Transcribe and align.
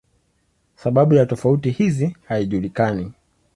Sababu 0.75 1.13
ya 1.13 1.25
tofauti 1.25 1.71
hizi 1.71 2.17
haijulikani. 2.25 3.13